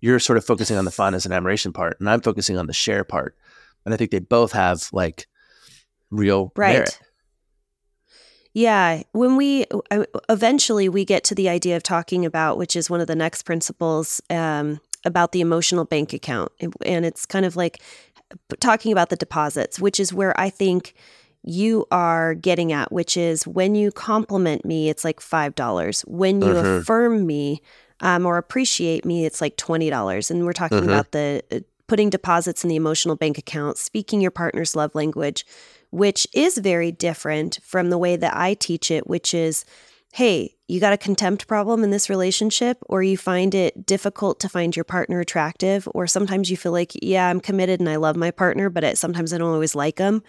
[0.00, 2.72] you're sort of focusing on the fondness and admiration part and I'm focusing on the
[2.72, 3.36] share part
[3.84, 5.26] and I think they both have like
[6.10, 6.74] real right.
[6.74, 6.98] merit
[8.56, 12.88] yeah, when we uh, eventually we get to the idea of talking about, which is
[12.88, 16.50] one of the next principles um, about the emotional bank account,
[16.86, 17.82] and it's kind of like
[18.58, 20.94] talking about the deposits, which is where I think
[21.46, 26.02] you are getting at, which is when you compliment me, it's like five dollars.
[26.02, 26.68] When you uh-huh.
[26.68, 27.62] affirm me
[28.00, 30.30] um, or appreciate me, it's like twenty dollars.
[30.30, 30.90] And we're talking uh-huh.
[30.90, 35.46] about the uh, putting deposits in the emotional bank account, speaking your partner's love language
[35.90, 39.64] which is very different from the way that I teach it, which is
[40.12, 44.48] hey, you got a contempt problem in this relationship, or you find it difficult to
[44.48, 48.16] find your partner attractive, or sometimes you feel like, yeah, I'm committed and I love
[48.16, 50.22] my partner, but it, sometimes I don't always like them.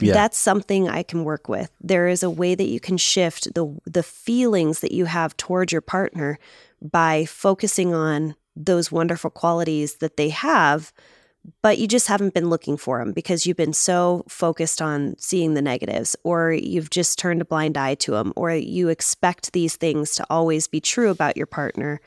[0.00, 0.14] Yeah.
[0.14, 1.70] That's something I can work with.
[1.80, 5.72] There is a way that you can shift the the feelings that you have towards
[5.72, 6.38] your partner
[6.80, 10.92] by focusing on those wonderful qualities that they have
[11.62, 15.54] but you just haven't been looking for them because you've been so focused on seeing
[15.54, 19.76] the negatives, or you've just turned a blind eye to them, or you expect these
[19.76, 22.00] things to always be true about your partner.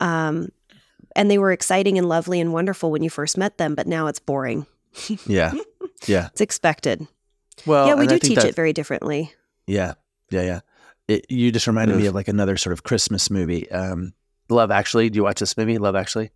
[0.00, 0.50] Um,
[1.14, 4.06] and they were exciting and lovely and wonderful when you first met them, but now
[4.06, 4.66] it's boring.
[5.26, 5.52] yeah.
[6.06, 6.26] Yeah.
[6.26, 7.08] it's expected.
[7.64, 9.32] Well, yeah, we do teach that, it very differently.
[9.66, 9.94] Yeah.
[10.30, 10.42] Yeah.
[10.42, 10.60] Yeah.
[11.08, 12.02] It, you just reminded Oof.
[12.02, 13.70] me of like another sort of Christmas movie.
[13.70, 14.12] Um,
[14.48, 15.10] Love Actually.
[15.10, 15.78] Do you watch this movie?
[15.78, 16.30] Love Actually?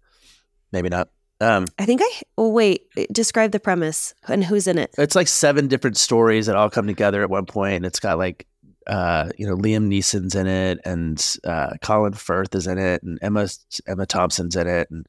[0.73, 1.09] Maybe not.
[1.41, 2.11] Um, I think I.
[2.37, 4.95] Oh wait, describe the premise and who's in it.
[4.99, 7.77] It's like seven different stories that all come together at one point.
[7.77, 8.47] and it's got like,
[8.87, 13.19] uh, you know, Liam Neeson's in it, and uh, Colin Firth is in it, and
[13.23, 13.49] Emma
[13.87, 15.07] Emma Thompson's in it, and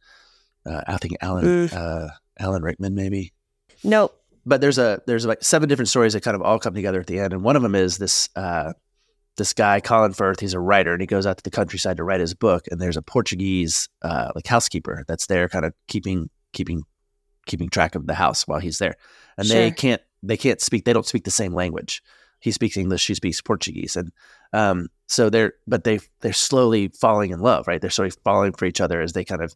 [0.65, 1.73] uh, I think Alan mm.
[1.73, 3.33] uh, Alan Rickman maybe.
[3.83, 4.17] Nope.
[4.45, 7.07] But there's a there's like seven different stories that kind of all come together at
[7.07, 8.73] the end, and one of them is this uh,
[9.37, 10.39] this guy Colin Firth.
[10.39, 12.65] He's a writer, and he goes out to the countryside to write his book.
[12.71, 16.83] And there's a Portuguese uh, like housekeeper that's there, kind of keeping keeping
[17.45, 18.95] keeping track of the house while he's there.
[19.37, 19.55] And sure.
[19.55, 20.85] they can't they can't speak.
[20.85, 22.01] They don't speak the same language.
[22.39, 23.01] He speaks English.
[23.01, 24.11] She speaks Portuguese, and
[24.53, 27.79] um, so they're but they they're slowly falling in love, right?
[27.79, 29.55] They're sort of falling for each other as they kind of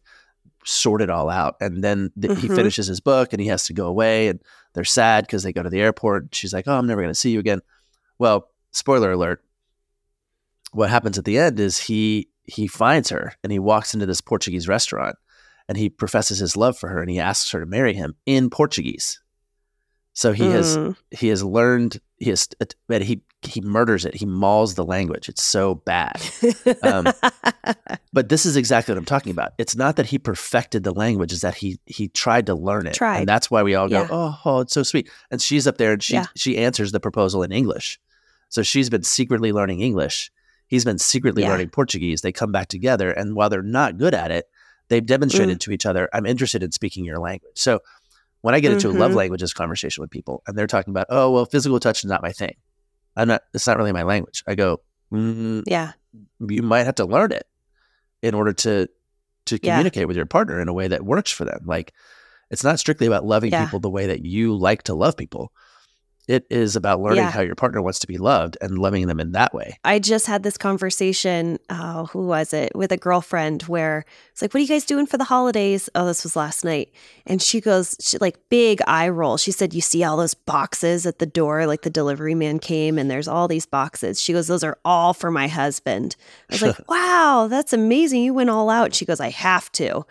[0.66, 1.56] sort it all out.
[1.60, 2.38] And then th- Mhm.
[2.40, 4.40] he finishes his book and he has to go away and
[4.74, 6.34] they're sad because they go to the airport.
[6.34, 7.60] She's like, "Oh, I'm never going to see you again."
[8.18, 9.42] Well, spoiler alert.
[10.72, 14.20] What happens at the end is he he finds her and he walks into this
[14.20, 15.16] Portuguese restaurant
[15.68, 18.50] and he professes his love for her and he asks her to marry him in
[18.50, 19.20] Portuguese.
[20.16, 20.96] So he has Mm.
[21.10, 22.48] he has learned he has
[22.88, 24.14] but he he murders it.
[24.14, 25.28] He mauls the language.
[25.28, 26.20] It's so bad.
[26.82, 27.06] Um,
[28.14, 29.52] But this is exactly what I'm talking about.
[29.58, 32.94] It's not that he perfected the language; is that he he tried to learn it,
[32.94, 33.18] Tried.
[33.20, 34.08] and that's why we all go, Yeah.
[34.10, 36.26] "Oh, oh, it's so sweet." And she's up there, and she Yeah.
[36.34, 38.00] she answers the proposal in English.
[38.48, 40.32] So she's been secretly learning English.
[40.66, 41.50] He's been secretly Yeah.
[41.50, 42.22] learning Portuguese.
[42.22, 44.48] They come back together, and while they're not good at it,
[44.88, 45.60] they've demonstrated Mm.
[45.64, 47.80] to each other, "I'm interested in speaking your language." So
[48.42, 51.30] when I get into a love languages conversation with people, and they're talking about, "Oh,
[51.32, 52.54] well, physical touch is not my thing,"
[53.16, 53.42] I'm not.
[53.54, 54.42] It's not really my language.
[54.46, 54.80] I go,
[55.12, 55.92] mm, yeah.
[56.40, 57.46] you might have to learn it
[58.22, 58.88] in order to
[59.46, 59.74] to Yeah.
[59.74, 61.60] communicate with your partner in a way that works for them.
[61.66, 61.92] Like
[62.50, 63.64] it's not strictly about loving Yeah.
[63.64, 65.52] people the way that you like to love people.
[66.28, 67.30] It is about learning Yeah.
[67.30, 69.78] how your partner wants to be loved and loving them in that way.
[69.84, 71.58] I just had this conversation.
[71.70, 72.74] Oh, who was it?
[72.74, 75.88] With a girlfriend where it's like, what are you guys doing for the holidays?
[75.94, 76.90] Oh, this was last night.
[77.26, 79.36] And she goes, she like big eye roll.
[79.36, 81.64] She said, You see all those boxes at the door?
[81.66, 84.20] Like the delivery man came and there's all these boxes.
[84.20, 86.16] She goes, Those are all for my husband.
[86.50, 88.22] I was like, Wow, that's amazing.
[88.22, 88.94] You went all out.
[88.94, 90.04] She goes, I have to.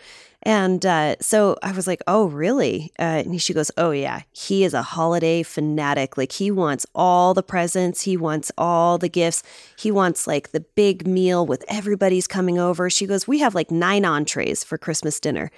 [0.46, 2.92] And uh, so I was like, oh, really?
[3.00, 4.22] Uh, and she goes, oh, yeah.
[4.32, 6.18] He is a holiday fanatic.
[6.18, 9.42] Like, he wants all the presents, he wants all the gifts.
[9.78, 12.92] He wants like the big meal with everybody's coming over.
[12.92, 15.50] She goes, we have like nine entrees for Christmas dinner.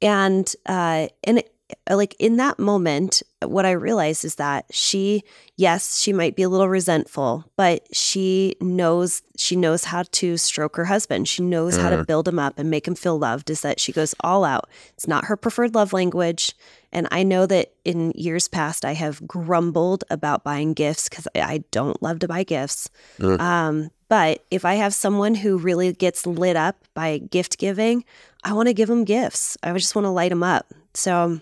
[0.00, 1.44] And, uh, and
[1.90, 5.22] like in that moment, what I realized is that she,
[5.56, 10.76] yes, she might be a little resentful, but she knows she knows how to stroke
[10.76, 11.26] her husband.
[11.28, 12.06] She knows how to Mhm.
[12.06, 13.50] build him up and make him feel loved.
[13.50, 14.68] Is that she goes all out.
[14.94, 16.54] It's not her preferred love language,
[16.92, 21.64] and I know that in years past I have grumbled about buying gifts because I
[21.70, 22.88] don't love to buy gifts.
[23.18, 23.40] Mm.
[23.40, 28.04] Um, but if I have someone who really gets lit up by gift giving,
[28.44, 29.56] I want to give them gifts.
[29.62, 30.66] I just want to light them up.
[30.94, 31.40] So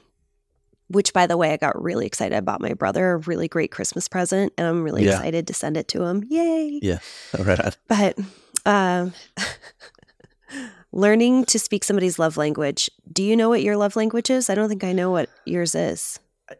[0.91, 4.09] which by the way, I got really excited about my brother, a really great Christmas
[4.09, 5.13] present, and I'm really Yeah.
[5.17, 6.25] excited to send it to him.
[6.29, 6.81] Yay.
[6.83, 6.99] Yeah.
[7.39, 7.73] right on.
[7.89, 8.19] But
[8.67, 9.15] um
[10.93, 12.91] learning to speak somebody's love language.
[13.13, 14.51] Do you know what your love language is?
[14.51, 16.19] I don't think I know what yours is.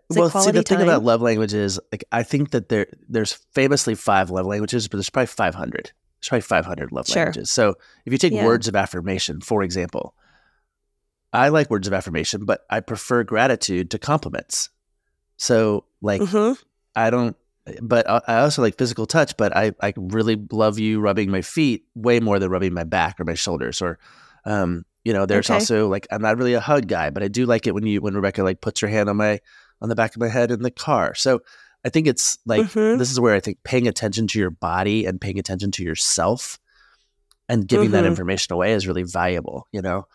[0.09, 3.97] Is well, see, the thing about love languages, like I think that there there's famously
[3.97, 5.91] five love languages, but there's probably 500.
[6.21, 7.17] There's probably 500 love Sure.
[7.25, 7.51] languages.
[7.51, 7.75] So
[8.07, 8.45] if you take Yeah.
[8.45, 10.15] words of affirmation, for example,
[11.33, 14.71] I like words of affirmation, but I prefer gratitude to compliments.
[15.37, 16.59] So like Mhm.
[16.97, 17.37] I don't,
[17.81, 21.85] but I also like physical touch, but I, I really love you rubbing my feet
[21.95, 23.81] way more than rubbing my back or my shoulders.
[23.81, 23.99] Or,
[24.45, 25.55] um, you know, there's Okay.
[25.55, 28.01] also like, I'm not really a hug guy, but I do like it when you,
[28.01, 29.39] when Rebecca like puts her hand on my,
[29.81, 31.15] on the back of my head in the car.
[31.15, 31.41] So
[31.85, 32.99] I think it's like, Mhm.
[32.99, 36.59] this is where I think paying attention to your body and paying attention to yourself
[37.49, 38.09] and giving that Mhm.
[38.09, 40.07] information away is really valuable, you know?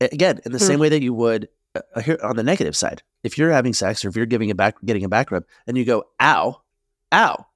[0.00, 0.64] Again, in the Hmm.
[0.64, 3.72] same way that you would uh, uh, here on the negative side, if you're having
[3.72, 6.60] sex or if you're giving a back, getting a back rub, and you go, "Ow,
[7.12, 7.46] ow,"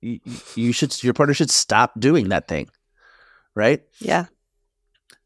[0.00, 0.20] you,
[0.56, 2.68] you should, your partner should stop doing that thing,
[3.54, 3.82] right?
[4.00, 4.26] Yeah.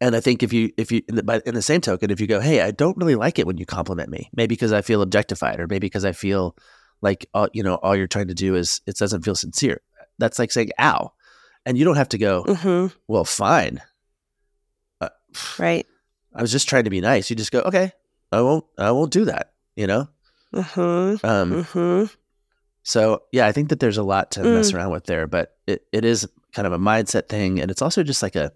[0.01, 2.21] And I think if you, if you, in the, but in the same token, if
[2.21, 4.83] you go, "Hey, I don't really like it when you compliment me," maybe because I
[4.83, 6.57] feel objectified, or maybe because I feel
[7.01, 9.81] like, all, you know, all you're trying to do is it doesn't feel sincere.
[10.19, 11.12] That's like saying, "Ow,"
[11.65, 12.93] and you don't have to go, Mhm.
[13.09, 13.81] "Well, fine."
[15.59, 15.87] Right.
[16.35, 17.31] I was just trying to be nice.
[17.31, 17.93] You just go, okay,
[18.33, 19.53] I won't, I won't do that.
[19.75, 20.09] You know.
[20.55, 21.25] Mhm.
[21.25, 22.11] Um, Mhm.
[22.83, 24.75] So yeah, I think that there's a lot to mess Mm.
[24.77, 28.03] around with there, but it, it is kind of a mindset thing, and it's also
[28.03, 28.53] just like a.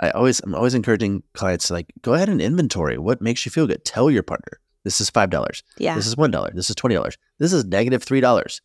[0.00, 3.50] I always, I'm always encouraging clients to like go ahead and inventory what makes you
[3.52, 3.84] feel good.
[3.84, 5.62] Tell your partner this is five dollars.
[5.78, 5.94] Yeah.
[5.94, 6.50] This is one dollar.
[6.52, 7.16] This is twenty dollars.
[7.38, 8.60] This is negative three dollars.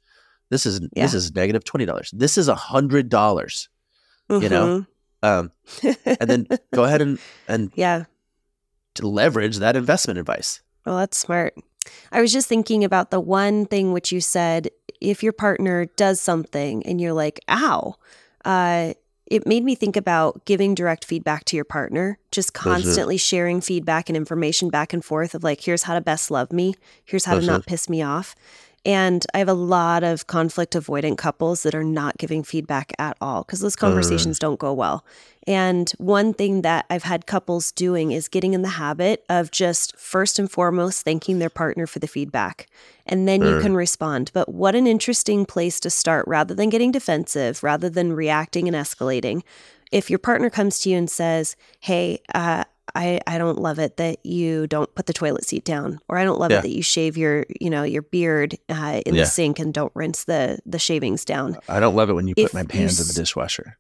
[0.50, 1.06] This is this Yeah.
[1.16, 2.10] is negative twenty dollars.
[2.12, 3.70] This is a hundred dollars.
[4.30, 4.86] you know,
[5.22, 5.52] Um,
[6.06, 8.06] and then go ahead and and yeah.
[8.96, 10.62] to leverage that investment advice.
[10.86, 11.56] Well, that's smart.
[12.12, 14.70] I was just thinking about the one thing which you said
[15.02, 17.96] if your partner does something and you're like, ow,
[18.46, 18.94] uh,
[19.30, 24.10] it made me think about giving direct feedback to your partner, just constantly sharing feedback
[24.10, 26.74] and information back and forth of like, here's how to best love me,
[27.06, 28.36] here's how to not piss me off.
[28.86, 33.18] And I have a lot of conflict avoidant couples that are not giving feedback at
[33.20, 35.06] all because those conversations don't go well.
[35.46, 39.98] And one thing that I've had couples doing is getting in the habit of just
[39.98, 42.68] first and foremost thanking their partner for the feedback.
[43.06, 43.62] And then you Mm.
[43.62, 44.32] can respond.
[44.34, 48.78] But what an interesting place to start rather than getting defensive, rather than reacting and
[48.78, 49.42] escalating.
[49.92, 52.64] If your partner comes to you and says, Hey, uh,
[52.96, 56.24] I, I don't love it that you don't put the toilet seat down, or I
[56.24, 56.60] don't love Yeah.
[56.60, 59.24] it that you shave your you know your beard uh, in Yeah.
[59.24, 61.58] the sink and don't rinse the the shavings down.
[61.68, 63.78] I don't love it when you If put my pans in the dishwasher.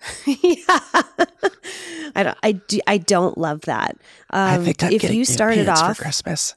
[0.26, 0.64] yeah,
[2.14, 3.96] I don't I do I don't love that.
[4.30, 6.54] Um, if you started off, Christmas.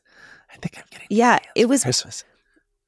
[0.51, 2.23] I think I'm getting yeah, it was Christmas.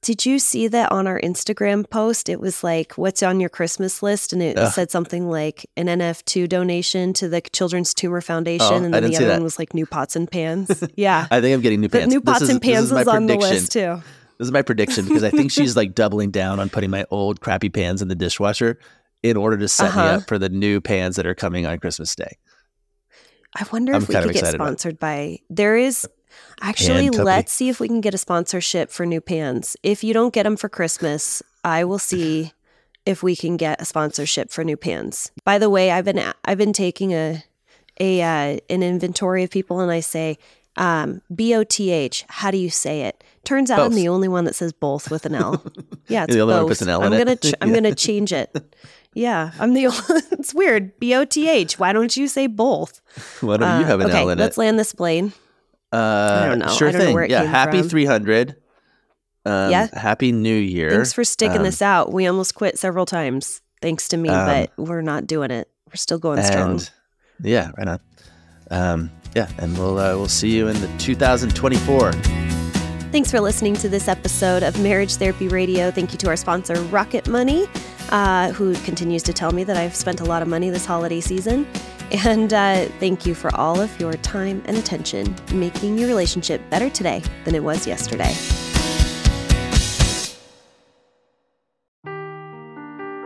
[0.06, 2.28] Did you see that on our Instagram post?
[2.28, 4.32] It was like, what's on your Christmas list?
[4.32, 4.72] And it Ugh.
[4.72, 8.68] said something like an NF2 donation to the Children's Tumor Foundation.
[8.70, 10.84] Oh, and then the other one was like new pots and pans.
[10.96, 11.26] Yeah.
[11.28, 12.12] I think I'm getting new the pans.
[12.12, 14.00] new pots is- and pans is was on the list too.
[14.38, 17.40] This is my prediction because I think she's like doubling down on putting my old
[17.40, 18.78] crappy pans in the dishwasher
[19.24, 20.14] in order to set me Uh-huh.
[20.18, 22.36] up for the new pans that are coming on Christmas Day.
[23.56, 24.66] I wonder I'm if we could get excited about it.
[24.80, 25.38] sponsored by.
[25.50, 26.06] There is
[26.60, 27.10] actually.
[27.10, 29.76] Let's see if we can get a sponsorship for new pans.
[29.82, 32.52] If you don't get them for Christmas, I will see
[33.06, 35.30] if we can get a sponsorship for new pans.
[35.44, 37.42] By the way, I've been I've been taking a
[38.00, 40.38] a uh, an inventory of people, and I say.
[40.78, 42.26] Um, B O T H.
[42.28, 43.24] How do you say it?
[43.44, 45.64] Turns out I'm the only one that says both with an L.
[46.06, 46.68] Yeah, it's the only one both.
[46.72, 47.24] puts an L I'm in it?
[47.24, 48.76] gonna ch- I'm gonna change it.
[49.14, 49.86] Yeah, I'm the.
[49.86, 49.98] only
[50.32, 51.00] It's weird.
[51.00, 51.78] B O T H.
[51.78, 53.00] Why don't you say both?
[53.40, 54.42] Why don't you Uh, have an okay, L in it?
[54.42, 55.32] let's land this plane.
[55.92, 56.68] Uh, don't know.
[56.68, 57.18] Sure don't know thing.
[57.24, 57.44] it yeah.
[57.44, 57.88] Happy from.
[57.88, 58.56] 300.
[59.44, 59.86] Um, Yeah.
[59.92, 60.90] Happy New Year.
[60.90, 62.12] Thanks for sticking Um, this out.
[62.12, 65.68] We almost quit several times, thanks to me, Um, but we're not doing it.
[65.88, 66.70] We're still going strong.
[66.72, 66.90] and
[67.42, 68.00] yeah, right on.
[68.70, 72.12] Um, yeah, and we'll uh, we'll see you in the 2024.
[73.12, 75.90] Thanks for listening to this episode of Marriage Therapy Radio.
[75.92, 77.66] Thank you to our sponsor, Rocket Money,
[78.10, 81.20] uh, who continues to tell me that I've spent a lot of money this holiday
[81.20, 81.66] season.
[82.12, 86.88] And uh, thank you for all of your time and attention, making your relationship better
[86.88, 88.32] today than it was yesterday.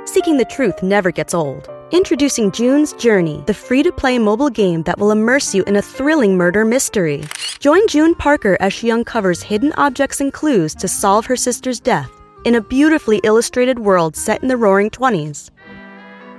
[0.06, 1.68] Seeking the truth never gets old.
[1.92, 5.82] Introducing June's Journey, the free to play mobile game that will immerse you in a
[5.82, 7.24] thrilling murder mystery.
[7.58, 12.10] Join June Parker as she uncovers hidden objects and clues to solve her sister's death
[12.44, 15.50] in a beautifully illustrated world set in the roaring 20s.